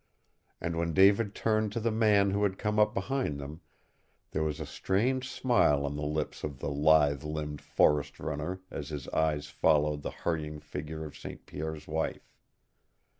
[0.59, 3.61] And when David turned to the man who had come up behind them,
[4.31, 8.89] there was a strange smile on the lips of the lithe limbed forest runner as
[8.89, 11.45] his eyes followed the hurrying figure of St.
[11.45, 12.33] Pierre's wife.